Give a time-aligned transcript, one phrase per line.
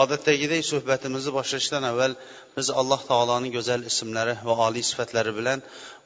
[0.00, 2.12] Odatdagidek suhbatimizni boshlashdan avval
[2.56, 5.58] biz alloh taoloning go'zal ismlari va oliy sifatlari bilan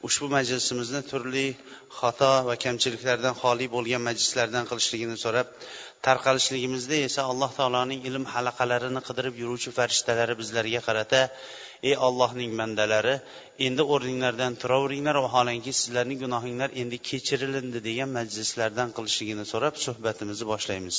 [0.07, 1.45] ushbu majlisimizni turli
[1.99, 5.47] xato va kamchiliklardan xoli bo'lgan majlislardan qilishligini so'rab
[6.07, 11.21] tarqalishligimizda esa alloh taoloning ilm halaqalarini qidirib yuruvchi farishtalari bizlarga qarata
[11.89, 13.15] ey ollohning bandalari
[13.67, 20.97] endi o'rninglardan turaveringlar vaholanki sizlarning gunohinglar endi kechirilindi degan majlislardan qilishligini so'rab suhbatimizni boshlaymiz.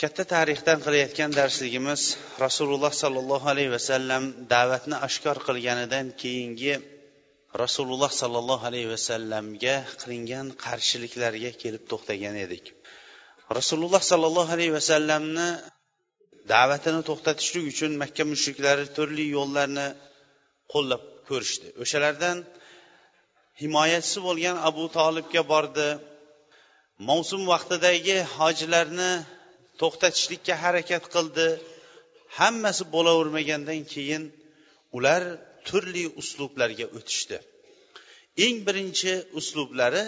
[0.00, 2.02] Katta tarixdan qilayotgan darsligimiz
[2.44, 4.22] rasululloh sollallohu alayhi vasallam
[4.54, 6.74] da'vatni oshkor qilganidan keyingi
[7.62, 12.64] rasululloh sollallohu alayhi vasallamga qilingan qarshiliklarga kelib to'xtagan edik.
[13.58, 15.48] Rasululloh sollallohu alayhi vasallamni
[16.52, 19.86] da'vatini to'xtatishlik uchun makka mushriklari turli yo'llarni
[20.72, 21.68] qo'llab ko'rishdi.
[21.82, 22.36] O'shalardan
[23.62, 25.88] himoyachisi bo'lgan abu tolibga bordi.
[27.08, 29.12] Mavsum vaqtidagi hojilarni
[29.80, 31.48] to'xtatishlikka harakat qildi.
[32.38, 34.22] Hammasi bo'lavermagandan keyin
[34.96, 35.22] ular
[35.68, 37.36] turli uslublarga o'tishdi.
[38.44, 40.04] Eng birinchi uslublari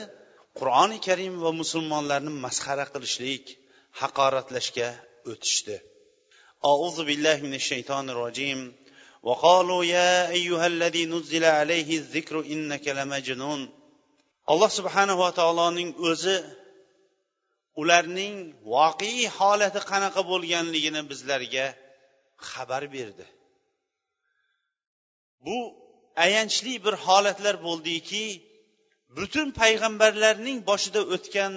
[0.59, 3.45] qur'oni karim va musulmonlarni masxara qilishlik
[4.01, 4.89] haqoratlashga
[5.33, 5.77] o'tishdi.
[6.73, 8.61] Auzu billahi من shaytonir rojim.
[9.23, 13.63] وقالوا يا أيها الذي نزل عليه الذكر إنك لمجنون
[14.53, 16.37] alloh subhanava taoloning o'zi
[17.81, 18.37] ularning
[18.75, 21.67] voqei holati qanaqa bo'lganligini bizlarga
[22.51, 23.27] xabar berdi.
[25.45, 25.59] Bu
[26.25, 28.25] ayanchli bir holatlar bo'ldiki
[29.17, 31.53] butun payg'ambarlarning boshida o'tgan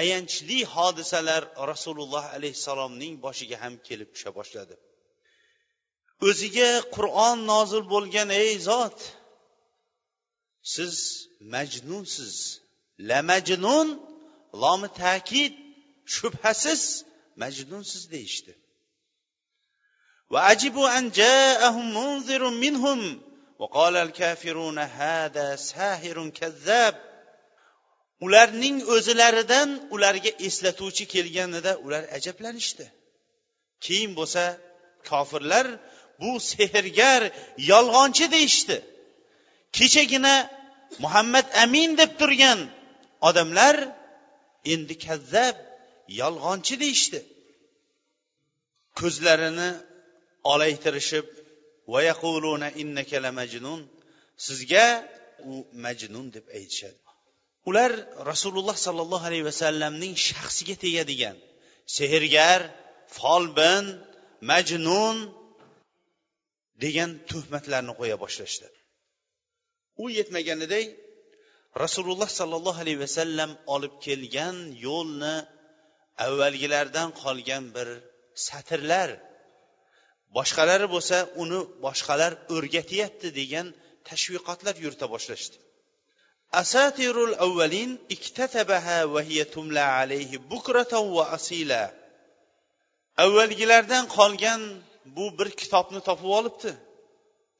[0.00, 4.74] ayanchli hodisalar rasululloh alayhissalomning boshiga ham kelib tusha boshladi.
[6.28, 8.98] O'ziga qur'on nozil bo'lgan ey zot
[10.74, 10.94] siz
[11.54, 12.34] majnunsiz
[13.08, 13.88] la majnun
[14.63, 15.53] lomi ta'kid
[16.15, 16.81] shubhasiz
[17.41, 18.53] majnunsiz deyishdi
[20.33, 23.21] وعجبوا أن جاءهم منذر منهم
[23.59, 27.11] وقال الكافرون هذا ساهر كذاب
[28.25, 32.85] ularning o'zilaridan ularga eslatuvchi kelganida ular ajablanishdi
[33.85, 34.43] keyin bo'lsa
[35.09, 35.65] kofirlar
[36.21, 37.21] bu sehrgar
[37.71, 38.77] yolg'onchi deyishdi
[39.77, 40.35] kechagina
[41.03, 42.59] muhammad amin deb turgan
[43.27, 43.75] odamlar
[44.72, 45.56] endi kazzab
[46.20, 47.20] yolg'onchi deyishdi.
[49.00, 49.70] Ko'zlarini
[50.52, 51.26] olaytirishib
[53.40, 53.80] majnun
[54.46, 54.86] sizga
[55.50, 55.54] u
[55.84, 56.98] majnun deb aytishadi.
[57.68, 57.92] Ular
[58.30, 61.36] rasululloh sollallohu alayhi vasallamning shaxsiga tegadigan
[61.96, 62.60] sehrgar
[63.18, 63.84] folbin
[64.50, 65.16] majnun
[66.84, 68.66] degan tuhmatlarni qo'ya boshlashdi.
[70.02, 70.84] U yetmaganiday
[71.84, 74.56] rasululloh sollallohu alayhi vasallam olib kelgan
[74.86, 75.36] yo'lni
[76.26, 77.88] avvalgilardan qolgan bir
[78.46, 79.10] satrlar.
[80.36, 83.66] Boshqalari bo'lsa uni boshqalar o'rgatyapti degan
[84.08, 85.56] tashviqotlar yurita boshlashdi.
[86.62, 91.82] Asatirul avvalin iktatabaha va hiya tumla alayhi bukratan va asila.
[93.24, 94.60] Avvalgilardan qolgan
[95.16, 96.70] bu bir kitobni topib olibdi.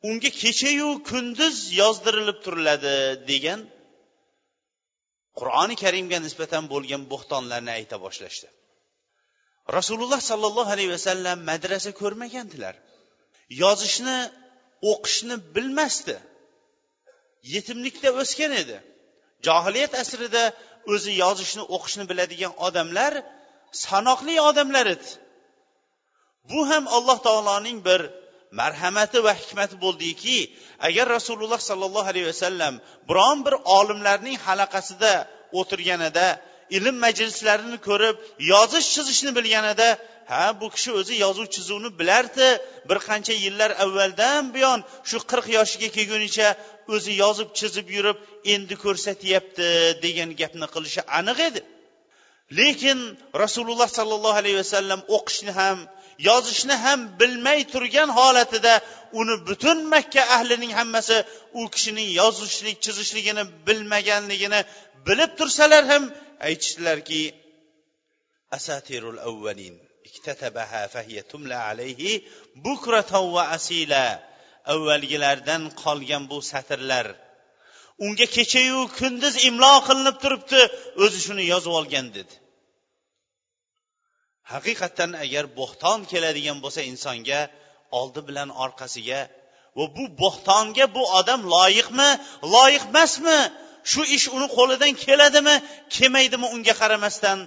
[0.09, 2.97] Unga kechayu kunduz yozdirilib turiladi
[3.31, 3.61] degan
[5.41, 8.49] qur'oni karimga nisbatan bo'lgan bo'xtonlarni ayta boshlashdi.
[9.79, 12.75] Rasululloh sollallohu alayhi vasallam madrasa ko'rmagandilar.
[13.63, 14.19] Yozishni
[14.93, 16.17] o'qishni bilmasdi.
[17.55, 18.77] Yetimlikda o'sgan edi.
[19.47, 20.45] Johiliyat asrida
[20.93, 23.13] o'zi yozishni o'qishni biladigan odamlar
[23.87, 25.09] sanoqli odamlar edi.
[26.51, 28.01] Bu ham alloh taoloning bir
[28.61, 30.39] marhamati va hikmati bo'ldiki
[30.89, 32.75] agar rasululloh sollallohu alayhi vasallam
[33.09, 35.13] biron bir olimlarning halaqasida
[35.61, 36.27] o'tirganida
[36.77, 38.17] ilm majlislarini ko'rib
[38.53, 39.89] yozish chizishni bilganida
[40.31, 42.49] ha bu kishi o'zi yozuv chizuvni bilardi.
[42.89, 44.79] Bir qancha yillar avvaldan buyon
[45.11, 46.49] shu qirq yoshiga kelgunicha
[46.95, 48.19] o'zi yozib chizib yurib
[48.55, 49.69] endi ko'rsatyapti
[50.05, 51.61] degan gapni qilishi aniq edi.
[52.59, 52.99] Lekin
[53.43, 55.79] rasululloh sollallohu alayhi vasallam o'qishni ham
[56.29, 58.75] yozishni ham bilmay turgan holatida
[59.21, 61.17] uni butun makka ahlining hammasi
[61.59, 64.61] u kishining yozishlik chizishligini bilmaganligini
[65.07, 66.05] bilib tursalar ham
[66.49, 67.23] aytishdilarki
[68.57, 69.75] asatirul avvalin
[70.09, 72.13] iktatabaha fahiya tumla alayhi
[72.65, 74.07] bukratan va asila.
[74.75, 77.07] Avvalgilardan qolgan bu satrlar
[78.05, 80.61] unga kechayu kunduz imlo qilinib turibdi
[81.05, 82.35] o'zi shuni yozib olgan dedi.
[84.53, 87.41] Haqiqatdan agar bo'xton keladigan bo'lsa insonga
[88.01, 89.21] oldi bilan orqasiga
[89.79, 92.11] va bu bo'xtonga bu odam loyiqmi?
[92.55, 93.39] Loyiq emasmi?
[93.91, 95.57] Shu ish uni qo'lidan keladimi?
[95.97, 97.39] Kelmaydimi unga qaramasdan?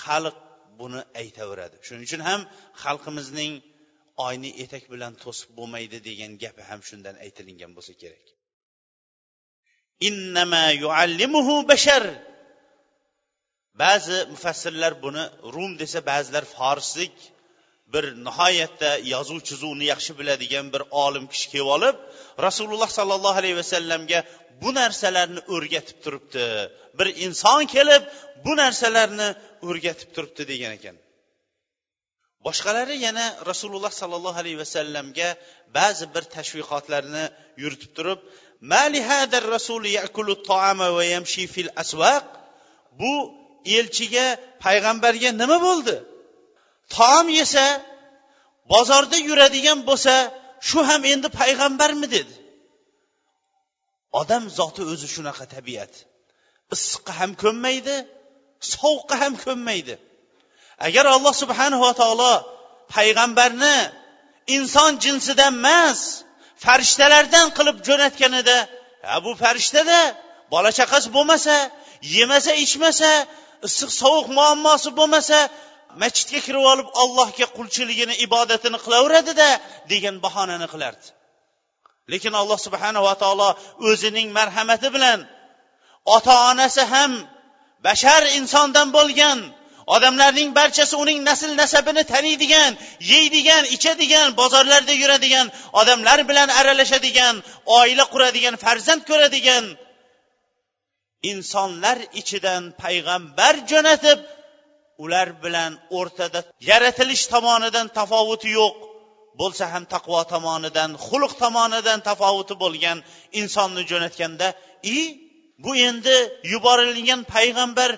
[0.00, 0.36] Xalq
[0.80, 1.76] buni aytaveradi.
[1.86, 2.40] Shuning uchun ham
[2.82, 3.52] xalqimizning
[4.26, 8.26] oyni etak bilan to'sib bo'lmaydi degan gapi ham shundan aytilingan bo'lsa kerak.
[10.08, 12.04] Innama yuallimuhu bashar.
[13.82, 15.24] Ba'zi mufassirlar buni
[15.54, 17.14] rum desa ba'zilar forslik
[17.92, 21.96] bir nihoyatda yozuv chizuvni yaxshi biladigan bir olim kishi kelib olib
[22.46, 24.18] rasululloh sollallohu alayhi vasallamga
[24.62, 26.44] bu narsalarni o'rgatib turibdi.
[26.98, 28.02] Bir inson kelib
[28.44, 29.28] bu narsalarni
[29.68, 30.96] o'rgatib turibdi degan ekan.
[32.46, 35.28] Boshqalari yana rasululloh sollallohu alayhi vasallamga
[35.78, 37.24] ba'zi bir tashviqotlarni
[37.62, 38.20] yuritib turib
[43.00, 43.41] bu
[43.78, 44.26] elchiga
[44.64, 45.96] payg'ambarga nima bo'ldi?
[46.94, 47.66] Taom yesa
[48.72, 50.14] bozorda yuradigan bo'lsa
[50.68, 52.34] shu ham endi payg'ambarmi dedi.
[54.20, 55.92] Odam zoti o'zi shunaqa tabiat.
[56.74, 57.96] Issiqqa ham ko'nmaydi
[58.72, 59.94] sovuqqa ham ko'nmaydi.
[60.86, 62.34] Agar alloh subhanava taolo
[62.94, 63.76] payg'ambarni
[64.56, 66.00] inson jinsidan emas
[66.64, 68.58] farishtalardan qilib jo'natganida
[69.24, 70.00] bu farishtada
[70.52, 71.56] bola chaqasi bo'lmasa
[72.16, 73.10] yemasa ichmasa
[73.68, 75.38] issiq sovuq muammosi bo'lmasa
[76.02, 79.48] masjidga kirib olib allohga qulchiligini ibodatini qilaveradida
[79.92, 81.06] degan bahonani qilardi.
[82.12, 83.50] Lekin alloh subhanava taolo
[83.88, 85.18] o'zining marhamati bilan
[86.16, 87.12] ota onasi ham
[87.86, 89.38] bashar insondan bo'lgan
[89.94, 92.72] odamlarning barchasi uning nasl nasabini taniydigan
[93.12, 95.46] yeydigan ichadigan bozorlarda yuradigan
[95.80, 97.34] odamlar bilan aralashadigan
[97.78, 99.64] oila quradigan farzand ko'radigan
[101.30, 104.18] insonlar ichidan payg'ambar jo'natib
[105.04, 106.40] ular bilan o'rtada
[106.70, 108.74] yaratilish tomonidan tafovuti yo'q
[109.40, 112.98] bo'lsa ham taqvo tomonidan xulq tomonidan tafovuti bo'lgan
[113.40, 114.48] insonni jo'natganda
[114.96, 114.98] i
[115.64, 116.16] bu endi
[116.52, 117.90] yuborilgan payg'ambar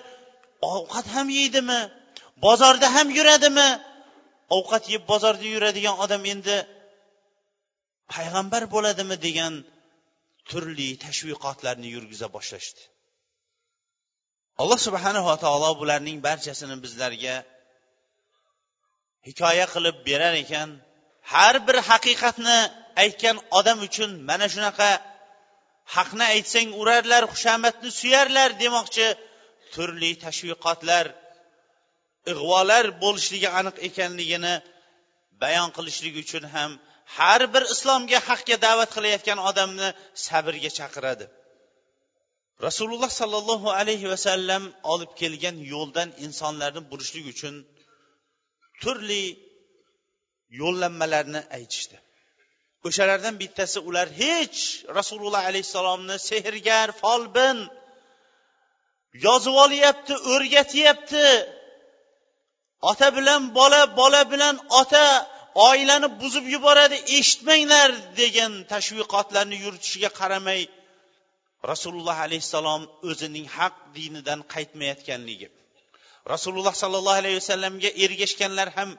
[0.73, 1.81] ovqat ham yeydimi?
[2.45, 3.69] Bozorda ham yuradimi?
[4.57, 6.57] Ovqat yeb bozorda yuradigan odam endi
[8.13, 9.15] payg'ambar bo'ladimi?
[9.27, 9.53] degan
[10.49, 12.81] turli tashviqotlarni yurgiza boshlashdi.
[14.61, 17.35] Alloh subhanava taolo bularning barchasini bizlarga
[19.27, 20.69] hikoya qilib berar ekan.
[21.33, 22.59] Har bir haqiqatni
[23.03, 24.91] aytgan odam uchun mana shunaqa
[25.95, 29.07] haqni aytsang urarlar xushomadni suyarlar demoqchi
[29.73, 31.05] turli tashviqotlar
[32.31, 34.55] ig'volar bo'lishligi aniq ekanligini
[35.43, 36.71] bayon qilishlik uchun ham
[37.17, 39.87] har bir islomga haqga da'vat qilayotgan odamni
[40.27, 41.25] sabrga chaqiradi.
[42.61, 47.55] Rasululloh sollallohu alayhi vasallam olib kelgan yo'ldan insonlarni burishlik uchun
[48.81, 49.25] turli
[50.61, 51.97] yo'llanmalarni aytishdi.
[52.87, 54.59] O'shalardan bittasi ular hech
[54.97, 57.57] rasululloh alayhissalomni sehrgar folbin
[59.25, 61.27] yozib olyapti o'rgatyapti.
[62.91, 65.05] Ota bilan bola bola bilan ota
[65.69, 67.89] oilani buzib yuboradi eshitmanglar
[68.21, 70.61] degan tashviqotlarni yuritishiga qaramay
[71.71, 75.47] rasululloh alayhissalom o'zining haq dinidan qaytmayotganligi.
[76.33, 78.89] Rasululloh sollallohu alayhi vasallamga ergashganlar ham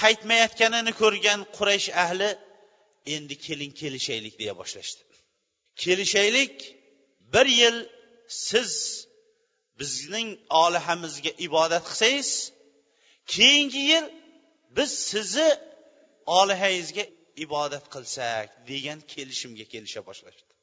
[0.00, 2.30] qaytmayotganini ko'rgan quraysh ahli
[3.14, 5.02] endi keling kelishaylik deya boshlashdi.
[5.82, 6.54] Kelishaylik
[7.34, 7.76] bir yil
[8.48, 8.70] siz
[9.78, 10.28] bizning
[10.62, 12.30] olihamizga ibodat qilsangiz
[13.34, 14.06] keyingi yil
[14.76, 15.48] biz sizni
[16.40, 17.04] olihangizga
[17.44, 20.55] ibodat qilsak degan kelishimga kelisha boshlashdi.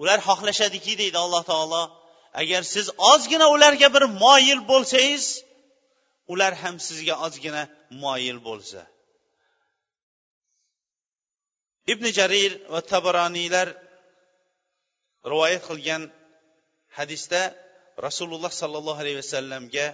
[0.00, 1.82] Ular xohlashadiki deydi alloh taolo.
[2.40, 5.24] Agar siz ozgina ularga bir moyil bo'lsangiz
[6.32, 7.62] ular ham sizga ozgina
[8.02, 8.80] moyil bo'lsa.
[11.92, 13.68] Ibn jarir va tabaroniylar
[15.32, 16.02] rivoyat qilgan
[16.98, 17.42] hadisda
[18.06, 19.86] rasululloh sollallohu alayhi vasallamga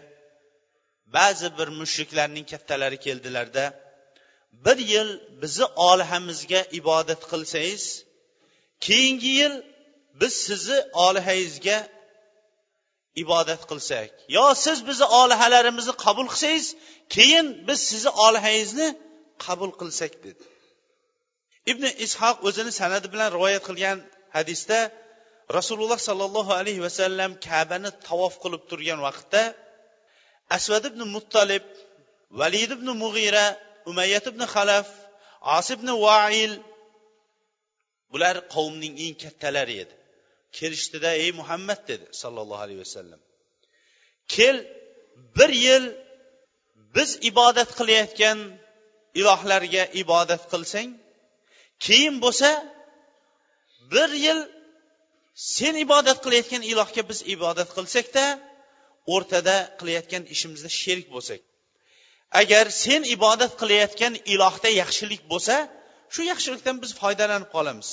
[1.17, 3.65] ba'zi bir mushriklarning kattalari keldilarda
[4.53, 5.11] bir yil
[5.43, 7.85] bizni olihamizga ibodat qilsangiz
[8.87, 9.55] keyingi yil
[10.21, 11.79] biz sizni olihangizga
[13.23, 14.11] ibodat qilsak.
[14.37, 16.67] Yo siz bizni olihalarimizni qabul qilsangiz
[17.15, 18.89] keyin biz sizni olihangizni
[19.45, 20.43] qabul qilsak dedi.
[21.73, 23.99] Ibn ishoq o'zini sanadi bilan rivoyat qilgan
[24.37, 24.79] hadisda
[25.59, 29.43] rasululloh sollallohu alayhi vasallam kabani tavof qilib turgan vaqtda
[30.57, 31.67] asvad ibn muttalib
[32.41, 33.47] valid ibn mug'ira
[33.91, 34.89] umayyat ibn xalaf
[35.59, 36.53] osib ibn vail
[38.13, 39.95] bular qavmning eng kattalari edi.
[40.57, 43.21] Kelishdida ey muhammad dedi sollallohu alayhi vasallam.
[44.35, 44.57] Kel
[45.37, 45.85] bir yil
[46.97, 48.39] biz ibodat qilayotgan
[49.21, 50.89] ilohlarga ibodat qilsang
[51.85, 52.51] keyin bo'lsa
[53.93, 54.41] bir yil
[55.35, 58.25] sen ibodat qilayotgan ilohga biz ibodat qilsakda
[59.15, 61.41] o'rtada qilayotgan ishimizda sherik bo'lsak.
[62.31, 65.57] Agar sen ibodat qilayotgan ilohda yaxshilik bo'lsa
[66.15, 67.91] shu yaxshilikdan biz foydalanib qolamiz.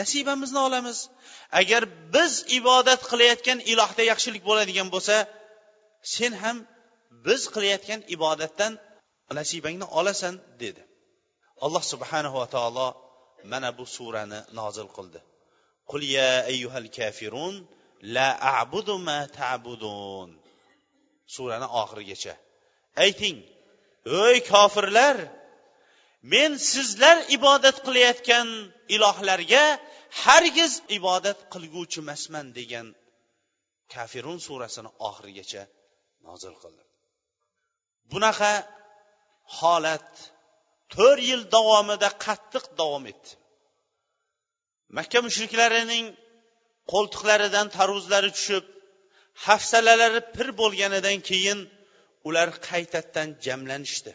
[0.00, 0.98] Nasibamizni olamiz.
[1.60, 1.82] Agar
[2.14, 5.16] biz ibodat qilayotgan ilohda yaxshilik bo'ladigan bo'lsa
[6.14, 6.56] sen ham
[7.26, 8.72] biz qilayotgan ibodatdan
[9.38, 10.82] nasibangni olasan dedi.
[11.64, 12.88] Alloh subhanahu va taolo
[13.52, 15.20] mana bu surani nozil qildi.
[15.90, 17.54] Qul ya ayyuhal kafirun
[18.16, 20.28] la a'budu ma ta'budun.
[21.34, 22.34] Surani oxirigacha.
[23.04, 23.38] Ayting
[24.24, 25.16] ey kofirlar
[26.32, 28.48] men sizlar ibodat qilayotgan
[28.94, 29.64] ilohlarga
[30.22, 32.86] hargiz ibodat qilguvchi emasman degan
[33.94, 35.62] kafirun surasini oxirigacha
[36.26, 36.82] nozil qildi
[38.12, 38.52] bunaqa
[39.58, 40.10] holat
[40.94, 43.30] to'rt yil davomida qattiq davom etdi.
[44.96, 46.06] Makka mushriklarining
[46.92, 48.64] qo'ltiqlaridan tarvuzlari tushib
[49.46, 51.58] hafsalalari pir bo'lganidan keyin
[52.28, 54.12] ular qaytadan jamlanishdi.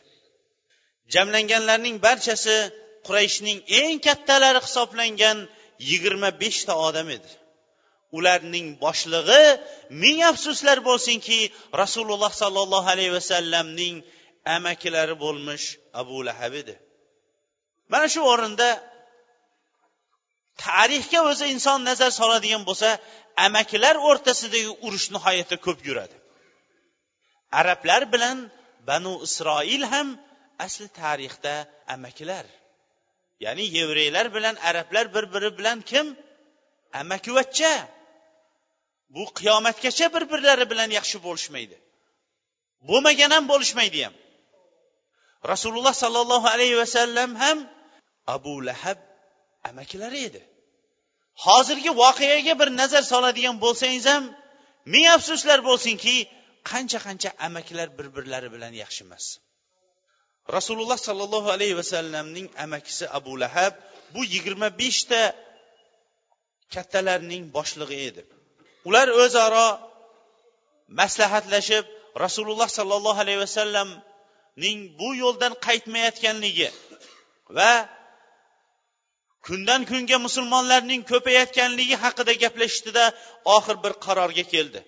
[1.14, 2.58] Jamlanganlarning barchasi
[3.08, 5.38] qurayshning eng kattalari hisoblangan
[5.90, 7.32] yigirma beshta odam edi.
[8.18, 9.44] Ularning boshlig'i
[10.04, 11.40] ming afsuslar bo'lsinki
[11.82, 13.96] rasululloh sollallohu alayhi vasallamning
[14.56, 15.66] amakilari bo'lmish
[16.02, 16.76] abu lahab edi.
[17.92, 18.70] Mana shu o'rinda
[20.66, 22.90] tarixga o'zi inson nazar soladigan bo'lsa
[23.46, 26.16] amakilar o'rtasidagi urush nihoyatda ko'p yuradi.
[27.60, 28.38] Arablar bilan
[28.90, 30.08] banu isroil ham
[30.66, 31.56] asli tarixda
[31.94, 32.46] amakilar.
[33.44, 36.08] Ya'ni yevreylar bilan arablar bir biri bilan kim?
[37.02, 37.74] Amakivachcha
[39.14, 41.78] bu qiyomatgacha bir birlari bilan yaxshi bo'lishmaydi.
[42.90, 44.16] Bo'lmagan ham bo'lishmaydi ham.
[45.52, 47.58] Rasululloh sollallohu alayhi vasallam ham
[48.36, 49.00] abu lahab
[49.70, 50.42] amakilari edi.
[51.46, 54.24] Hozirgi voqeaga bir nazar soladigan bo'lsangiz ham
[54.94, 56.16] ming afsuslar bo'lsinki
[56.72, 59.26] qancha qancha amakilar bir birlari bilan yaxshi emas.
[60.58, 63.74] Rasululloh sollallohu alayhi vasallamning amakisi abu lahab
[64.14, 65.22] bu yigirma beshta
[66.74, 68.22] kattalarning boshlig'i edi.
[68.88, 69.68] Ular o'zaro
[71.00, 71.86] maslahatlashib
[72.26, 76.70] rasululloh sollallohu alayhi vasallamning bu yo'ldan qaytmayotganligi
[77.58, 77.74] va
[79.48, 83.06] kundan kunga musulmonlarning ko'payayotganligi haqida gaplashishdida
[83.56, 84.80] oxir bir qarorga keldi.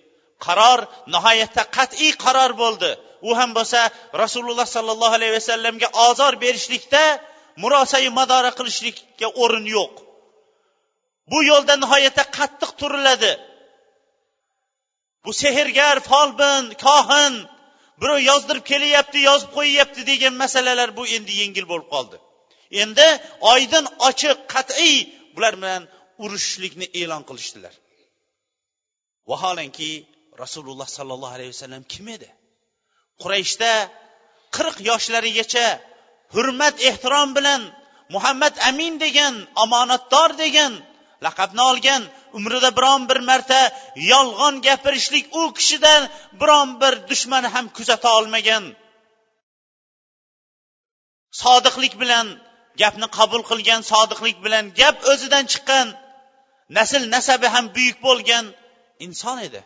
[0.46, 0.80] Qaror
[1.14, 2.90] nihoyatda qat'iy qaror bo'ldi.
[3.28, 3.80] U ham bo'lsa
[4.22, 7.04] rasululloh sollallohu alayhi vasallamga ozor berishlikda
[7.62, 9.94] murosai madora qilishlikka o'rin yo'q.
[11.30, 13.32] Bu yo'lda nihoyatda qattiq turiladi.
[15.24, 17.34] Bu sehrgar folbin kohin
[18.00, 22.16] birov yozdirib kelyapti yozib qo'yyapti degan masalalar bu endi yengil bo'lib qoldi.
[22.82, 23.08] Endi
[23.52, 24.96] oydin ochiq qat'iy
[25.34, 25.82] bular bilan
[26.24, 27.74] urushishlikni e'lon qilishdilar.
[29.30, 29.90] Vaholanki
[30.44, 32.28] rasululloh sollallohu alayhi vasallam kim edi?
[33.22, 33.72] Qurayshda
[34.56, 35.66] qirq yoshlarigacha
[36.34, 37.60] hurmat ehtirom bilan
[38.14, 40.72] muhammad amin degan omonatdor degan
[41.24, 42.02] laqabni olgan
[42.38, 43.60] umrida biron bir marta
[44.12, 46.02] yolg'on gapirishlik u kishidan
[46.40, 48.64] biron bir dushmani ham kuzata olmagan.
[51.42, 52.26] Sodiqlik bilan
[52.82, 55.86] gapni qabul qilgan sodiqlik bilan gap o'zidan chiqqan
[56.76, 58.44] nasl nasabi ham buyuk bo'lgan
[59.06, 59.60] inson edi.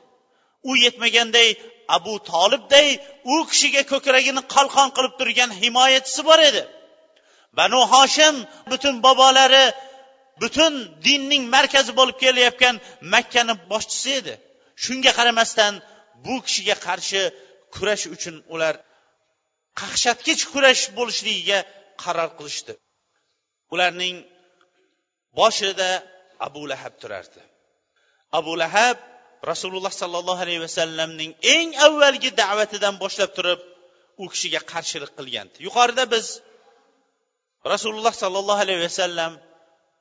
[0.69, 1.49] U yetmaganday
[1.97, 2.89] abu tolibday
[3.33, 6.63] u kishiga ko'kragini qalqon qilib turgan himoyachisi bor edi.
[7.59, 8.35] Banu hoshim
[8.71, 9.67] butun bobolari
[10.43, 10.73] butun
[11.07, 12.75] dinning markazi bo'lib kelayotgan
[13.15, 14.35] makkani boshchisi edi.
[14.85, 15.73] Shunga qaramasdan
[16.25, 17.23] bu kishiga qarshi
[17.75, 18.75] kurash uchun ular
[19.81, 21.59] qaqshatgich kurash bo'lishligiga
[22.03, 22.73] qaror qilishdi.
[23.75, 24.17] Ularning
[25.39, 25.91] boshida
[26.47, 27.41] abu lahab turardi.
[28.39, 28.97] Abu lahab
[29.51, 33.61] rasululloh sollallohu alayhi vasallamning eng avvalgi da'vatidan boshlab turib
[34.23, 35.47] u kishiga qarshilik qilgan.
[35.67, 36.27] Yuqorida biz
[37.73, 39.33] rasululloh sollallohu alayhi vasallam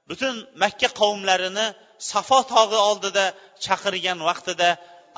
[0.10, 1.68] butun makka qavmlarini
[2.12, 3.26] safo tog'i oldida
[3.66, 4.70] chaqirgan vaqtida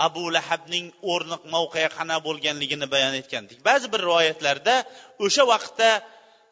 [0.08, 3.58] abu lahabning o'rni mavqei qanaqa bo'lganligini bayon etgandik.
[3.70, 4.75] Ba'zi bir rivoyatlarda
[5.25, 5.90] o'sha vaqtda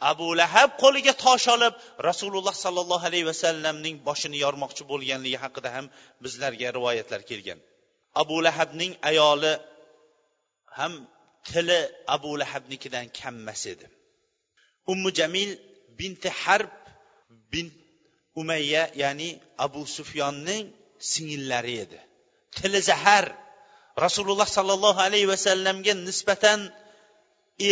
[0.02, 1.74] abu lahab qo'liga tosh olib
[2.10, 5.86] rasululloh sollallohu alayhi vasallamning boshini yormoqchi bo'lganligi haqida ham
[6.24, 7.60] bizlarga rivoyatlar kelgan.
[8.22, 9.54] Abu lahabning ayoli
[10.80, 10.94] ham
[11.50, 11.80] tili
[12.16, 13.86] abu lahabnikidan kammas edi.
[14.92, 15.50] Ummu jamil
[16.00, 16.74] binti harb
[17.54, 17.68] bin
[18.42, 19.30] umayya ya'ni
[19.66, 20.66] abu sufyonning
[21.12, 22.00] singillari edi.
[22.58, 23.26] Tili zahar
[24.06, 26.60] rasululloh sollallohu alayhi vasallamga nisbatan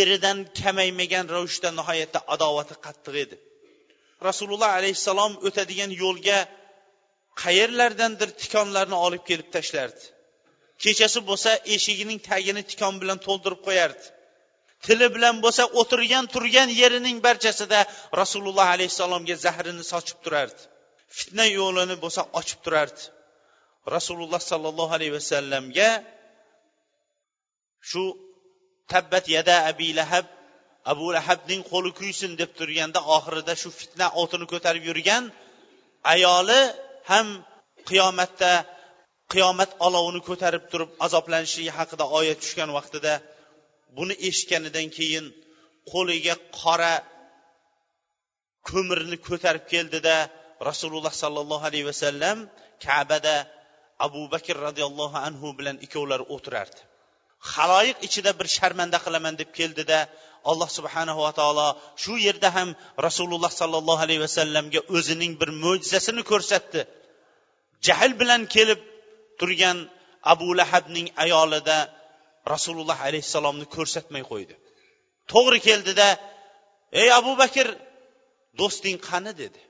[0.00, 3.36] eridan kamaymagan ravishda nihoyatda adovati qattiq edi.
[4.28, 6.38] Rasululloh alayhissalom o'tadigan yo'lga
[7.42, 10.04] qayerlardandir tikonlarni olib kelib tashlardi.
[10.84, 14.04] Kechasi bo'lsa eshigining tagini tikon bilan to'ldirib qo'yardi.
[14.86, 17.80] Tili bilan bo'lsa o'tirgan turgan yerining barchasida
[18.20, 20.60] rasululloh alayhissalomga zahrini sochib turardi.
[21.16, 23.02] Fitna yo'lini bo'lsa ochib turardi.
[23.96, 25.90] Rasululloh sollallohu alayhi vasallamga
[27.90, 28.02] shu
[28.92, 30.26] tabbat yada abi lahab
[30.92, 35.24] abu lahabning qo'li kuysin deb turganda oxirida shu fitna o'tini ko'tarib yurgan
[36.14, 36.60] ayoli
[37.10, 37.26] ham
[37.88, 38.52] qiyomatda
[39.32, 43.12] qiyomat olovini ko'tarib turib azoblanishligi haqida oyat tushgan vaqtida
[43.96, 45.24] buni eshitganidan keyin
[45.92, 46.94] qo'liga qora
[48.70, 50.16] ko'mirni ko'tarib keldida
[50.68, 52.36] rasululloh sollallohu alayhi vasallam
[52.86, 53.36] kabada
[54.06, 56.80] abu bakr roziyallohu anhu bilan ikkovlari o'tirardi.
[57.52, 59.98] Haloyiq ichida bir sharmanda qilaman deb keldida
[60.50, 61.68] alloh subhanahu va taolo
[62.02, 62.68] shu yerda ham
[63.06, 66.80] rasululloh sollallohu alayhi vasallamga o'zining bir mo'jizasini ko'rsatdi.
[67.86, 68.80] Jahl bilan kelib
[69.40, 69.78] turgan
[70.32, 71.78] abu lahabning ayolida
[72.54, 74.54] rasululloh alayhissalomni ko'rsatmay qo'ydi.
[75.32, 76.08] To'g'ri keldida
[77.02, 77.66] ey abu bakr
[78.60, 79.32] do'sting qani?
[79.42, 79.60] dedi.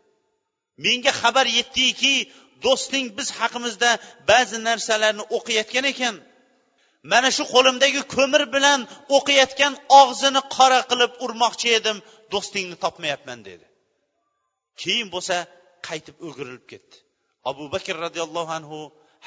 [0.85, 2.15] Menga xabar yetdiki
[2.67, 3.91] do'sting biz haqimizda
[4.31, 6.15] ba'zi narsalarni o'qiyotgan ekan.
[7.13, 8.81] Mana shu qo'limdagi ko'mir bilan
[9.17, 11.97] o'qiyotgan og'zini qora qilib urmoqchi edim.
[12.33, 13.67] Do'stingni topmayapman dedi.
[14.81, 15.37] Keyin bo'lsa
[15.89, 16.97] qaytib o'girilib ketdi.
[17.51, 18.79] Abu bakr roziyallohu anhu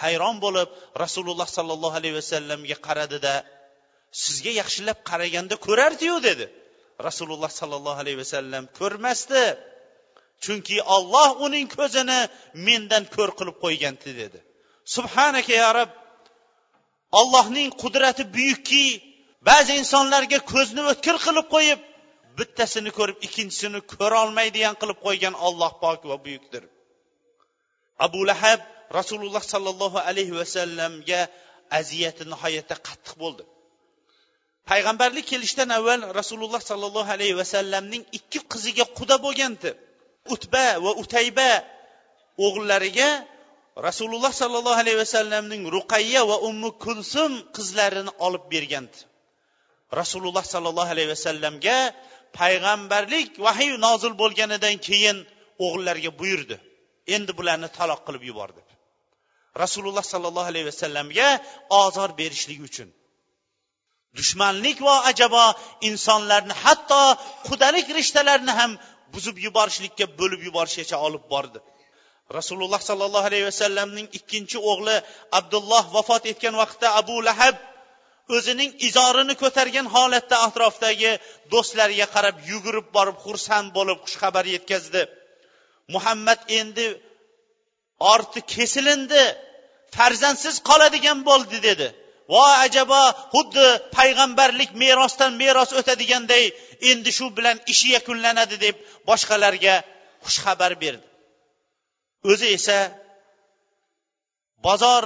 [0.03, 0.69] hayron bo'lib
[1.03, 3.33] rasululloh sollallohu alayhi vasallamga qaradida
[4.23, 6.45] sizga yaxshilab qaraganda ko'rardiyu dedi.
[7.07, 9.43] Rasululloh sollallohu alayhi vasallam ko'rmasdi.
[10.43, 12.19] Chunki olloh uning ko'zini
[12.67, 14.39] mendan ko'r qilib qo'ygandi dedi.
[14.95, 15.91] Subhanaka ya rob
[17.19, 18.85] ollohning qudrati buyukki.
[19.50, 21.79] Ba'zi insonlarga ko'zni o'tkir qilib qo'yib
[22.39, 26.63] bittasini ko'rib ikkinchisini ko'rolmaydigan qilib qo'ygan olloh pok va buyukdir.
[28.05, 28.59] Abu lahab
[29.00, 31.21] rasululloh sollallohu alayhi vasallamga
[31.79, 33.43] aziyati nihoyatda qattiq bo'ldi.
[34.69, 39.69] Payg'ambarlik kelishidan avval rasululloh sollallohu alayhi vasallamning ikki qiziga quda bo'lgandi.
[40.33, 41.51] Utba va utayba
[42.45, 43.09] o'g'illariga
[43.87, 48.98] rasululloh sollallohu alayhi vasallamning ruqayya va ummu kulsum qizlarini olib bergandi.
[50.01, 51.77] Rasululloh sollallohu alayhi vasallamga
[52.39, 55.17] payg'ambarlik vahiy nozil bo'lganidan keyin
[55.65, 56.55] o'g'illarga buyurdi.
[57.15, 58.67] Endi bularni taloq qilib yubor deb
[59.63, 61.29] rasululloh sollallohu alayhi vasallamga
[61.70, 62.89] ozor berishlik uchun
[64.17, 65.46] dushmanlik va ajabo
[65.89, 67.01] insonlarni hatto
[67.48, 68.72] qudalik rishtalarini ham
[69.13, 71.59] buzib yuborishlikka bo'lib yuborishgacha olib bordi.
[72.39, 74.98] Rasululloh sollallohu alayhi vasallamning ikkinchi o'g'li
[75.39, 77.55] abdulloh vafot etgan vaqtda abu lahab
[78.35, 81.11] o'zining izorini ko'targan holatda atrofdagi
[81.53, 85.01] do'stlariga qarab yugurib borib xursand bo'lib xushxabar yetkazdi.
[85.94, 86.87] Muhammad endi
[88.13, 89.24] orti kesilindi
[89.96, 91.87] farzandsiz qoladigan bo'ldi dedi.
[92.33, 93.67] Vo ajabo xuddi
[93.98, 96.44] payg'ambarlik merosdan meros o'tadiganday
[96.91, 98.75] endi shu bilan ishi yakunlanadi deb
[99.09, 99.75] boshqalarga
[100.25, 101.10] xushxabar berdi.
[102.29, 102.79] O'zi esa
[104.66, 105.05] bozor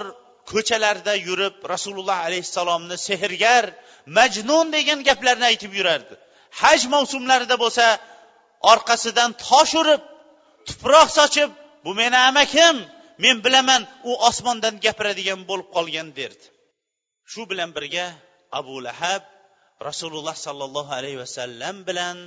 [0.51, 3.65] ko'chalarida yurib rasululloh alayhissalomni sehrgar
[4.17, 6.13] majnun degan gaplarni aytib yurardi.
[6.61, 7.85] Haj mavsumlarida bo'lsa
[8.71, 10.01] orqasidan tosh urib
[10.67, 11.49] tuproq sochib
[11.85, 12.75] bu meni amakim
[13.23, 16.45] men bilaman u osmondan gapiradigan bo'lib qolgan derdi.
[17.31, 18.07] Shu bilan birga
[18.59, 19.23] abu lahab
[19.87, 22.17] rasululloh sollallohu alayhi vasallam bilan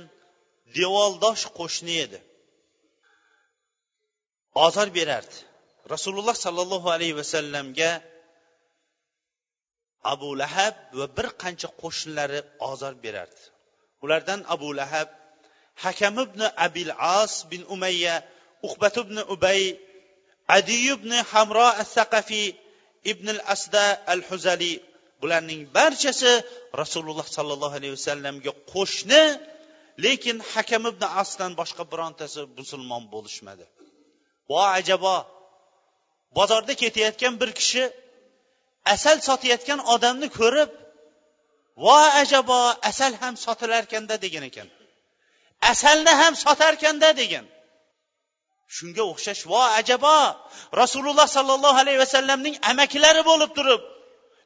[0.77, 2.19] devoldosh qo'shni edi.
[4.55, 5.37] Ozor berardi.
[5.89, 7.91] Rasululloh sollallohu alayhi vasallamga
[10.03, 12.39] abu lahab va bir qancha qo'shnilari
[12.71, 13.41] ozor berardi.
[14.03, 15.07] Ulardan abu lahab
[15.85, 18.15] hakam ibn abil as bin umayya
[18.67, 19.61] uqbat ibn ubay
[20.57, 22.47] adiy ibn hamro as saqafiy
[23.11, 24.73] ibn al asda al huzali
[25.21, 26.33] bularning barchasi
[26.81, 29.23] rasululloh sollallohu alayhi vasallamga qo'shni
[30.05, 33.65] lekin hakam ibn asdan boshqa birontasi musulmon bo'lishmadi.
[34.49, 35.15] Vo ajabo
[36.37, 37.83] bozorda ketayotgan bir kishi
[38.93, 40.69] asal sotayotgan odamni ko'rib
[41.85, 42.59] vo ajabo
[42.89, 44.67] asal ham sotilarkanda degan ekan.
[45.71, 47.45] Asalni ham sotarkanda degan.
[48.75, 50.17] Shunga o'xshash vo ajabo
[50.81, 53.81] rasululloh sollallohu alayhi vasallamning amakilari bo'lib turib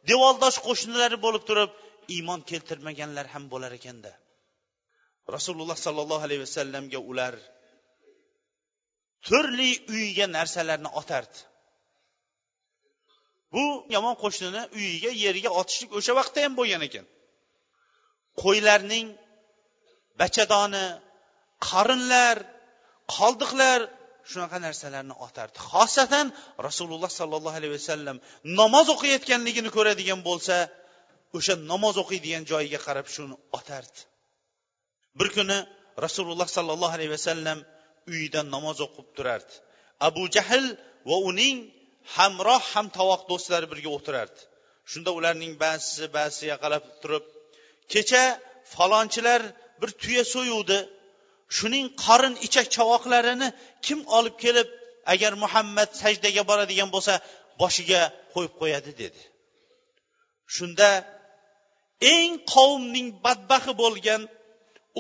[0.10, 1.70] devoldosh qo'shnilari bo'lib turib
[2.16, 4.12] iymon keltirmaganlar ham bo'lar ekanda.
[5.36, 7.34] Rasululloh sollallohu alayhi vasallamga ular
[9.28, 11.40] turli uyiga narsalarni otardi.
[13.54, 13.64] Bu
[13.96, 17.06] yomon qo'shnini uyiga yeriga otishlik o'sha vaqtda ham bo'lgan ekan.
[18.44, 19.08] Qo'ylarning
[20.22, 20.86] bachadoni
[21.70, 22.38] qarinlar
[23.16, 23.80] qoldiqlar
[24.32, 25.58] shunaqa narsalarni otardi.
[25.72, 26.26] Xosatan
[26.68, 28.18] rasululloh sollallohu alayhi vasallam
[28.60, 30.56] namoz o'qiyotganligini ko'radigan bo'lsa
[31.38, 34.00] o'sha namoz o'qiydigan joyiga qarab shuni otardi.
[35.20, 35.58] Bir kuni
[36.06, 37.60] rasululloh sollallohu alayhi vasallam
[38.12, 39.54] uyida namoz o'qib turardi.
[40.08, 40.66] Abu jahl
[41.10, 41.58] va uning
[42.16, 44.40] hamroh ham tovoq do'stlari birga o'tirardi.
[44.92, 47.26] Shunda ularning ba'zisi ba'zisi yaqalab turib
[47.94, 48.24] kecha
[48.74, 49.42] falonchilar
[49.82, 50.80] bir tuya so'yuvdi.
[51.58, 53.48] Shuning qorin ichak chavoqlarini
[53.86, 54.70] kim olib kelib
[55.14, 57.14] agar muhammad sajdaga boradigan bo'lsa
[57.62, 58.02] boshiga
[58.34, 59.22] qo'yib qo'yadi dedi.
[60.56, 60.90] Shunda
[62.16, 64.22] eng qavmning badbaxi bo'lgan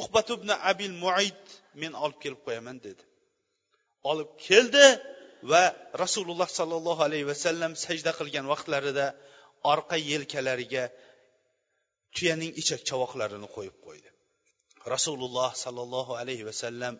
[0.01, 1.41] uqbat ibn abil muid
[1.81, 3.03] men olib kelib qo'yaman dedi.
[4.11, 4.85] Olib keldi
[5.51, 5.63] va
[6.03, 9.05] rasululloh sollallohu alayhi vasallam sajda qilgan vaqtlarida
[9.73, 10.83] orqa yelkalariga
[12.15, 14.09] tuyaning ichak chavoqlarini qo'yib qo'ydi.
[14.93, 16.95] Rasululloh sollallohu alayhi vasallam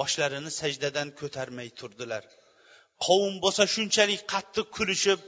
[0.00, 2.24] boshlarini sajdadan ko'tarmay turdilar.
[3.06, 5.20] Qavm bo'lsa shunchalik qattiq kulishib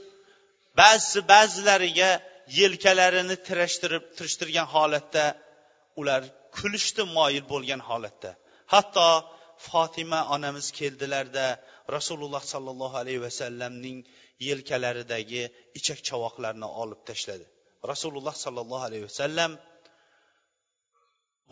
[0.81, 2.11] ba'zisi ba'zilariga
[2.59, 5.25] yelkalarini tirashtirib tirishtirgan holatda
[5.99, 6.21] ular
[6.57, 8.31] kulishdi moyil bo'lgan holatda.
[8.73, 9.09] Hatto
[9.67, 11.47] fotima onamiz keldilarda
[11.95, 13.97] rasululloh sollallohu alayhi vasallamning
[14.47, 15.43] yelkalaridagi
[15.79, 17.45] ichak chavoqlarni olib tashladi.
[17.91, 19.51] Rasululloh sollallohu alayhi vasallam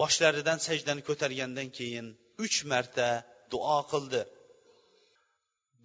[0.02, 2.06] boshlaridan sajdani ko'targandan keyin
[2.45, 3.08] uch marta
[3.54, 4.21] duo qildi.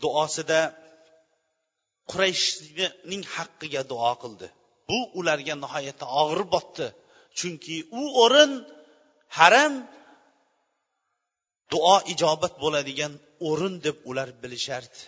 [0.03, 0.61] Duosida
[2.11, 4.47] qurayshning haqqiga duo qildi.
[4.89, 6.87] Bu ularga nihoyatda og'ir botdi.
[7.39, 8.53] Chunki u o'rin
[9.39, 9.73] haram
[11.73, 13.13] duo ijobat bo'ladigan
[13.49, 15.01] o'rin deb ular bilishardi.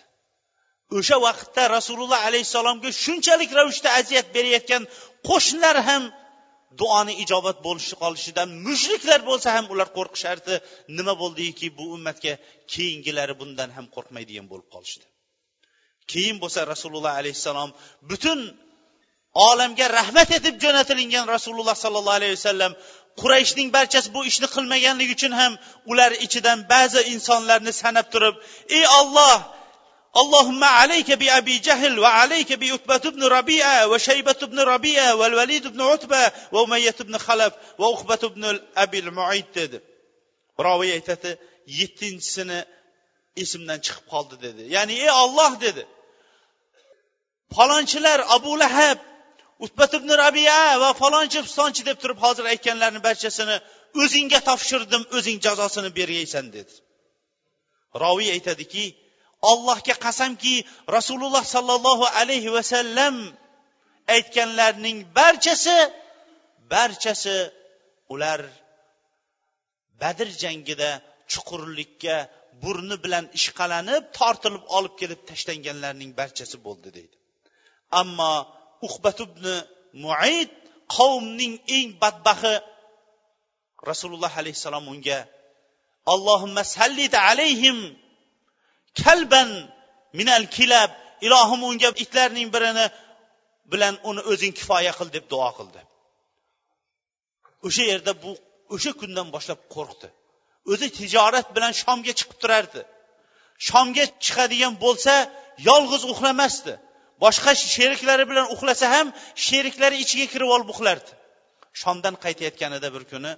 [0.97, 4.83] O'sha vaqtda rasululloh alayhissalomga shunchalik ravishda aziyat berayotgan
[5.29, 6.03] qo'shnilar ham
[6.81, 10.55] duoni ijobat bo'lishi qolishidan mushriklar bo'lsa ham ular qo'rqishardi.
[10.97, 12.33] Nima bo'ldiki bu ummatga
[12.73, 15.05] keyingilari bundan ham qo'rqmaydigan bo'lib qolishdi.
[16.11, 17.69] Keyin bo'lsa rasululloh alayhissalom
[18.09, 18.39] butun
[19.49, 22.73] olamga rahmat etib jo'natilingan rasululloh sollallohu alayhi vasallam
[23.20, 25.52] qurayshning barchasi bu ishni qilmaganligi uchun ham
[25.90, 28.34] ular ichidan ba'zi insonlarni sanab turib
[28.76, 29.38] ey olloh
[30.22, 36.94] اللهم عليك بأبي جهل وعليك بأتبة بن ربيعة وشيبة بن ربيعة والوليد بن عتبة وأمية
[37.00, 39.78] بن خلف وأخبة بن أبي المعيد dedi
[40.58, 41.30] roviy aytadi
[41.78, 42.60] yettinchisini
[43.42, 45.82] esimdan chiqib qoldi dedi ya'ni ey olloh dedi
[47.56, 48.98] falonchilar abu lahab
[49.65, 53.55] utbat ibn rabiya va falonchi pistonchi deb turib hozir aytganlarni barchasini
[54.03, 56.73] o'zingga topshirdim o'zing jazosini bergaysan dedi.
[58.03, 58.85] Roviy aytadiki
[59.51, 60.55] allohga qasamki
[60.97, 63.15] rasululloh sollallohu alayhi vasallam
[64.15, 65.77] aytganlarning barchasi
[66.73, 67.37] barchasi
[68.13, 68.41] ular
[70.01, 70.89] badr jangida
[71.31, 72.15] chuqurlikka
[72.63, 77.15] burni bilan ishqalanib tortilib olib kelib tashlanganlarning barchasi bo'ldi deydi.
[78.01, 78.33] Ammo
[78.87, 79.45] uqbat ibn
[80.03, 80.49] muid
[80.95, 82.55] qavmning eng badbaxi.
[83.89, 85.19] Rasululloh alayhissalom unga
[86.13, 87.77] allohimma sallid alayhim
[89.01, 89.49] kalban
[90.19, 90.91] minal kilab.
[91.27, 92.85] Ilohim unga itlarning birini
[93.71, 95.81] bilan uni o'zing kifoya qil deb duo qildi.
[97.67, 98.31] O'sha yerda bu
[98.75, 100.07] o'sha kundan boshlab qo'rqdi.
[100.71, 102.81] O'zi tijorat bilan shomga chiqib turardi.
[103.67, 105.13] Shomga chiqadigan bo'lsa
[105.69, 106.73] yolg'iz uxlamasdi.
[107.23, 109.07] Boshqa sheriklari bilan uxlasa ham
[109.47, 111.11] sheriklari ichiga kirib olib uxlardi.
[111.81, 113.31] Shomdan qaytayotganida bir kuni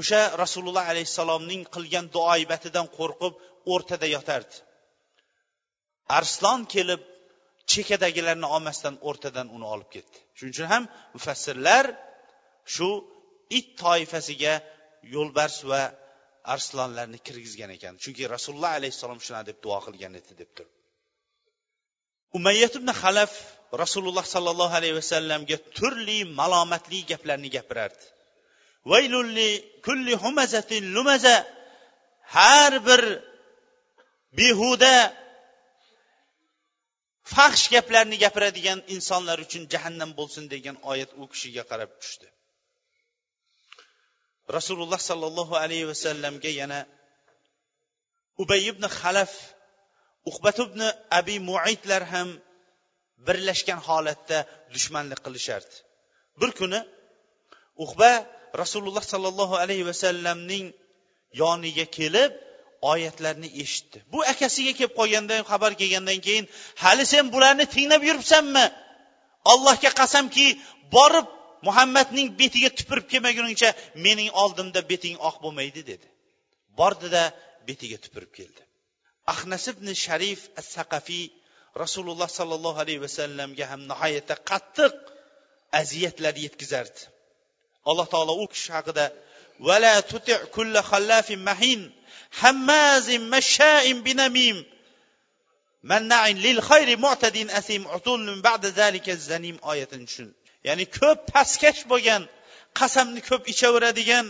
[0.00, 3.34] o'sha rasululloh alayhissalomning qilgan duoibatidan qo'rqib
[3.72, 4.54] o'rtada yotardi.
[6.18, 7.02] Arslon kelib
[7.72, 10.18] chekadagilarni olmasdan o'rtadan uni olib ketdi.
[10.36, 10.84] Shuning uchun ham
[11.16, 11.84] mufassirlar
[12.74, 12.88] shu
[13.58, 14.54] it toifasiga
[15.14, 15.82] yo'lbars va
[16.54, 17.94] arslonlarni kirgizgan ekan.
[18.02, 20.81] Chunki rasululloh alayhissalom shunaqa deb duo qilgan edi deb turib
[22.38, 23.32] umayyat ibn halaf
[23.82, 28.04] rasululloh sollallohu alayhi vasallamga turli malomatli gaplarni gapirardi.
[28.90, 29.50] Vaylulli
[29.86, 31.36] kulli humazatin lumaza
[32.36, 33.02] har bir
[34.38, 34.96] behuda
[37.34, 42.26] faxsh gaplarni gapiradigan insonlar uchun jahannam bo'lsin degan oyat u kishiga qarab tushdi.
[44.56, 46.80] Rasululloh sollallohu alayhi vasallamga yana
[48.42, 49.32] ubay ibn halaf
[50.30, 50.80] uqbat ibn
[51.18, 52.28] abi muaytlar ham
[53.26, 54.38] birlashgan holatda
[54.74, 55.74] dushmanlik qilishardi.
[56.40, 56.80] Bir kuni
[57.84, 58.10] uqba
[58.62, 60.66] rasululloh sollallohu alayhi vasallamning
[61.42, 62.32] yoniga kelib
[62.92, 63.98] oyatlarni eshitdi.
[64.12, 66.44] Bu akasiga kelib qolgandan xabar kelgandan keyin
[66.82, 68.66] hali sen bularni tinglab yuribsanmi?
[69.52, 70.46] Allohga qasamki
[70.96, 71.28] borib
[71.66, 73.70] muhammadning betiga tupurib kelmaguningcha
[74.06, 76.06] mening oldimda beting oq bo'lmaydi dedi.
[76.80, 77.22] Bordida
[77.68, 78.62] betiga tupurib keldi.
[79.32, 81.32] Ahnas ibn sharif as saqafiy
[81.82, 84.94] rasululloh sollallohu alayhi vasallamga ham nihoyatda qattiq
[85.80, 87.00] aziyatlar yetkazardi.
[87.90, 89.04] Alloh taolo u kishi haqida
[89.68, 91.80] vala tuti kulla xallafin mahin
[92.40, 94.56] hammazin mashsha'in binamim
[95.90, 100.28] manna'in lil xayri mu'tadin asim utulun ba'da zalika zanim oyatini tushun.
[100.68, 102.22] Ya'ni ko'p pastkash bo'lgan
[102.78, 104.26] qasamni ko'p ichaveradigan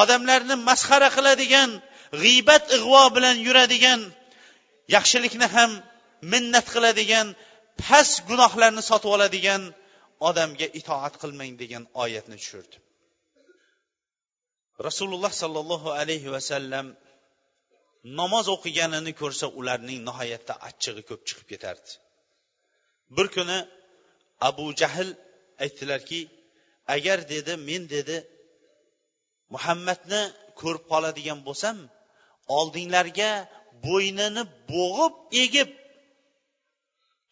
[0.00, 1.70] odamlarni masxara qiladigan
[2.22, 4.00] g'iybat ig'vo bilan yuradigan
[4.94, 5.70] yaxshilikni ham
[6.32, 7.26] minnat qiladigan
[7.82, 9.62] past gunohlarni sotib oladigan
[10.28, 12.76] odamga itoat qilmang degan oyatni tushirdi.
[14.88, 16.86] Rasululloh sollallohu alayhi vasallam
[18.18, 21.90] namoz o'qiganini ko'rsa ularning nihoyatda achchig'i ko'p chiqib ketardi.
[23.16, 23.58] Bir kuni
[24.48, 25.10] abu jahl
[25.64, 26.20] aytdilarki
[26.96, 28.16] agar dedi men dedi
[29.54, 30.22] muhammadni
[30.60, 31.76] ko'rib qoladigan bo'lsam
[32.58, 33.30] oldinglarga
[33.86, 35.70] bo'ynini bo'g'ib egib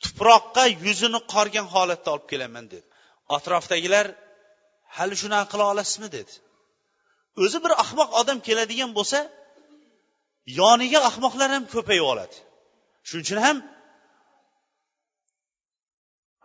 [0.02, 2.86] tuproqqa yuzini qorgan holatda olib kelaman dedi.
[3.36, 4.06] Atrofdagilar
[4.96, 6.08] hali shunaqa qila olasizmi?
[6.16, 6.32] dedi.
[7.42, 9.18] O'zi bir ahmoq odam keladigan bo'lsa
[10.60, 12.36] yoniga ahmoqlar ham ko'payib oladi.
[13.08, 13.58] Shuning uchun ham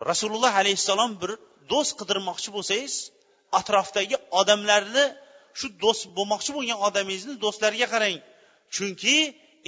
[0.10, 1.32] rasululloh alayhissalom bir
[1.72, 2.94] do'st qidirmoqchi bo'lsangiz
[3.60, 5.06] atrofdagi odamlarni
[5.60, 8.18] shu do'st bo'lmoqchi bo'lgan odamingizni do'stlariga qarang.
[8.76, 9.18] Chunki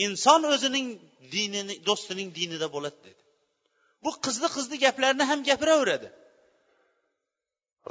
[0.05, 0.87] inson o'zining
[1.33, 3.21] dinini do'stining dinida bo'ladi dedi.
[4.03, 6.09] Bu qizni qizni gaplarni ham gapiraveradi.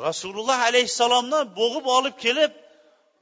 [0.06, 2.52] Rasululloh alayhissalomni bo'g'ib olib kelib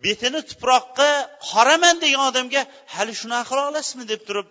[0.04, 1.10] betini tuproqqa
[1.50, 2.62] qoraman degan odamga
[2.94, 4.04] hali shunaqa qila olasizmi?
[4.12, 4.48] deb turib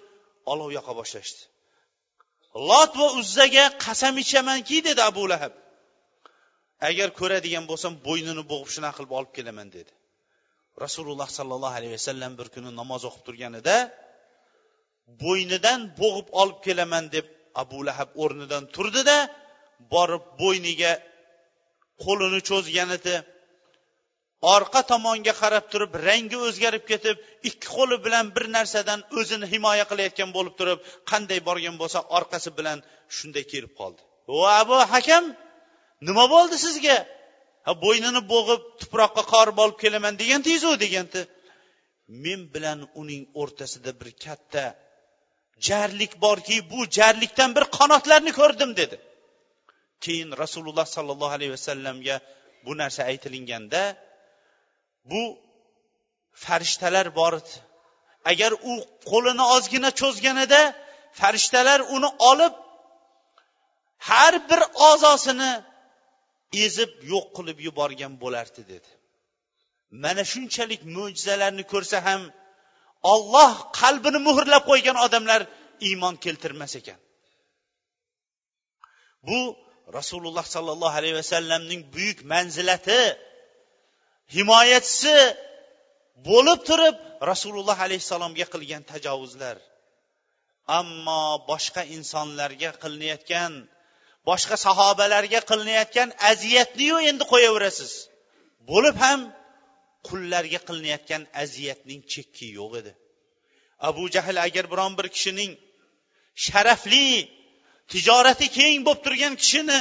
[0.52, 1.42] olov yoqa boshlashdi.
[2.70, 5.54] Lot va uzzaga qasam ichamanki dedi abu lahab.
[6.90, 9.92] Agar ko'radigan bo'lsam bo'ynini bo'g'ib shunaqa qilib olib kelaman dedi.
[10.84, 13.76] Rasululloh sollallohu alayhi vasallam bir kuni namoz o'qib turganida
[15.24, 17.26] bo'ynidan bo'g'ib olib kelaman deb
[17.64, 19.18] abu lahab o'rnidan turdida
[19.94, 20.94] borib bo'yniga
[22.04, 23.16] qo'lini cho'zgan edi.
[24.56, 27.18] Orqa tomonga qarab turib rangi o'zgarib ketib
[27.50, 30.80] ikki qo'li bilan bir narsadan o'zini himoya qilayotgan bo'lib turib
[31.12, 32.78] qanday borgan bo'lsa orqasi bilan
[33.18, 34.02] shunday kelib qoldi.
[34.36, 35.24] O abu hakam
[36.08, 36.98] nima bo'ldi sizga?
[37.66, 41.22] Ha bo'ynini bo'g'ib tuproqqa qorib olib kelaman degandingizu degandi
[42.26, 44.64] men bilan uning o'rtasida bir katta
[45.68, 48.98] jarlik borki bu jarlikdan bir qanotlarni ko'rdim dedi.
[50.06, 52.16] Keyin rasululloh sollallohu alayhi vasallamga
[52.66, 53.82] bu narsa aytilinganda
[55.12, 55.22] bu
[56.46, 57.54] farishtalar bor edi.
[58.32, 58.74] Agar u
[59.12, 60.62] qo'lini ozgina cho'zganida
[61.20, 62.54] farishtalar uni olib
[64.10, 65.52] har bir a'zosini
[66.66, 68.90] ezib yo'q qilib yuborgan bo'lardi dedi.
[70.04, 72.22] Mana shunchalik mo'jizalarni ko'rsa ham
[73.14, 75.42] olloh qalbini muhrlab qo'ygan odamlar
[75.90, 77.00] iymon keltirmas ekan.
[79.28, 79.40] Bu
[79.98, 83.02] rasululloh sollallohu alayhi vasallamning buyuk manzilati
[84.36, 85.18] himoyachisi
[86.30, 86.96] bo'lib turib
[87.32, 89.58] rasululloh alayhissalomga qilgan tajovuzlar.
[90.80, 93.52] Ammo boshqa insonlarga qilinayotgan
[94.30, 97.92] boshqa sahobalarga qilinayotgan aziyatniyu endi qo'yaverasiz.
[98.70, 99.20] Bo'lib ham
[100.08, 102.92] qullarga qilinayotgan aziyatning chekki yo'q edi.
[103.90, 105.52] Abu jahl agar biron bir kishining
[106.46, 107.08] sharafli
[107.92, 109.80] tijorati keng bo'lib turgan kishini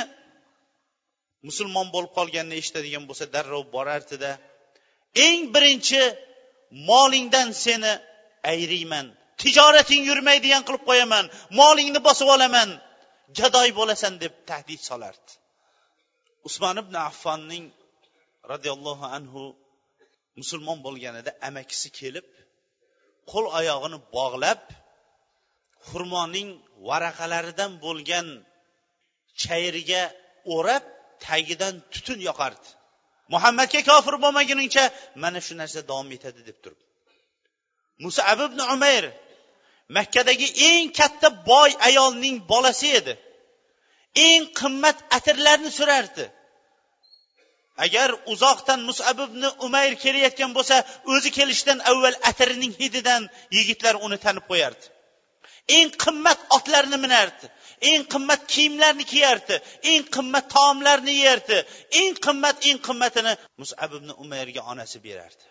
[1.48, 4.33] musulmon bo'lib qolganini eshitadigan bo'lsa darrov borardida
[5.26, 6.03] eng birinchi
[6.90, 7.92] molingdan seni
[8.53, 9.07] ayriyman
[9.42, 11.24] tijorating yurmaydigan qilib qo'yaman
[11.61, 12.68] molingni bosib olaman
[13.38, 15.33] jadoy bo'lasan deb tahdid solardi.
[16.49, 17.64] Usmon ibn affonning
[18.53, 19.43] roziyallohu anhu
[20.40, 22.27] musulmon bo'lganida amakisi kelib
[23.31, 24.62] qo'l oyog'ini bog'lab
[25.88, 26.49] xurmoning
[26.88, 28.27] varaqalaridan bo'lgan
[29.43, 30.03] chayirga
[30.55, 30.85] o'rab
[31.27, 32.69] tagidan tutun yoqardi.
[33.35, 34.85] Muhammadga kofir bo'lmaguningcha
[35.23, 36.81] mana shu narsa davom etadi deb turib.
[38.05, 39.05] Musab ibn umayr
[39.96, 43.14] makkadagi eng katta boy ayolning bolasi edi.
[44.29, 46.24] Eng qimmat atirlarni surardi.
[47.85, 50.76] Agar uzoqdan musab ibn umayr kelayotgan bo'lsa
[51.12, 53.22] o'zi kelishidan avval atirining hididan
[53.57, 54.87] yigitlar uni tanib qo'yardi.
[55.76, 57.46] Eng qimmat otlarni minardi.
[57.90, 59.57] Eng qimmat kiyimlarni kiyardi.
[59.90, 61.59] Eng qimmat taomlarni yerdi.
[62.00, 65.44] Eng qimmat eng qimmatini musab ibn umayrga onasi berardi.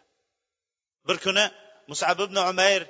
[1.07, 1.45] Bir kuni
[1.91, 2.81] musab ibn umayr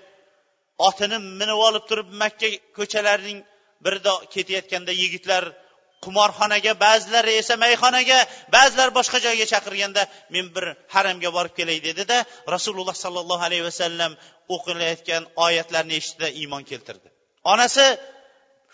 [0.87, 3.39] otini minib olib turib makka ko'chalarining
[3.85, 5.43] birida ketayotganda yigitlar
[6.05, 8.19] qumorxonaga ba'zilari esa mayxonaga
[8.55, 10.01] ba'zilar boshqa joyga chaqirganda
[10.33, 10.65] men bir
[10.95, 12.17] haramga borib kelay dedida
[12.55, 14.11] rasululloh sollallohu alayhi vasallam
[14.55, 17.07] o'qilayotgan oyatlarni eshitdida iymon keltirdi.
[17.53, 17.85] Onasi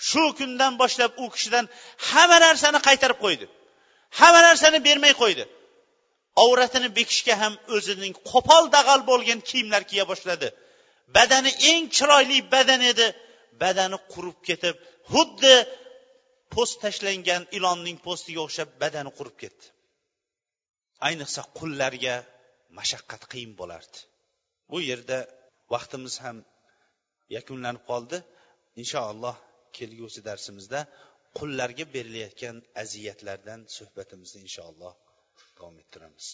[0.10, 1.66] shu kundan boshlab u kishidan
[2.10, 3.46] hamma narsani qaytarib qo'ydi.
[4.20, 5.44] Hamma narsani bermay qo'ydi.
[6.44, 10.48] Avratini bekishga ham o'zining qo'pol dag'al bo'lgan kiyimlar kiya boshladi.
[11.18, 13.08] Badani eng chiroyli badan edi.
[13.64, 14.76] Badani qurib ketib
[15.12, 15.56] xuddi
[16.54, 19.66] po'st tashlangan ilonning po'stiga o'xshab badani qurib ketdi.
[21.08, 22.16] Ayniqsa qullarga
[22.78, 23.98] mashaqqat qiyin bo'lardi.
[24.72, 25.18] Bu yerda
[25.74, 26.38] vaqtimiz ham
[27.38, 28.18] yakunlanib qoldi.
[28.82, 29.36] Inshaalloh
[29.78, 30.80] kelgusi darsimizda
[31.38, 34.94] qullarga berilayotgan aziyatlardan suhbatimizni inshaalloh
[35.58, 36.26] davom ettiramiz.